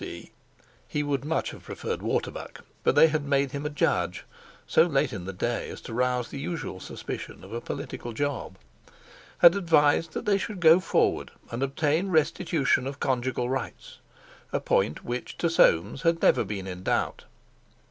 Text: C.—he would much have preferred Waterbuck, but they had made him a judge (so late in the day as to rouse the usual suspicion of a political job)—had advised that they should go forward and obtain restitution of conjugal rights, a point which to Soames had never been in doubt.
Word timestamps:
C.—he 0.03 1.03
would 1.03 1.23
much 1.23 1.51
have 1.51 1.61
preferred 1.61 2.01
Waterbuck, 2.01 2.65
but 2.83 2.95
they 2.95 3.07
had 3.09 3.23
made 3.23 3.51
him 3.51 3.67
a 3.67 3.69
judge 3.69 4.25
(so 4.65 4.87
late 4.87 5.13
in 5.13 5.25
the 5.25 5.31
day 5.31 5.69
as 5.69 5.79
to 5.81 5.93
rouse 5.93 6.29
the 6.29 6.39
usual 6.39 6.79
suspicion 6.79 7.43
of 7.43 7.53
a 7.53 7.61
political 7.61 8.11
job)—had 8.11 9.53
advised 9.53 10.13
that 10.13 10.25
they 10.25 10.39
should 10.39 10.59
go 10.59 10.79
forward 10.79 11.29
and 11.51 11.61
obtain 11.61 12.09
restitution 12.09 12.87
of 12.87 12.99
conjugal 12.99 13.47
rights, 13.47 13.99
a 14.51 14.59
point 14.59 15.05
which 15.05 15.37
to 15.37 15.51
Soames 15.51 16.01
had 16.01 16.19
never 16.19 16.43
been 16.43 16.65
in 16.65 16.81
doubt. 16.81 17.25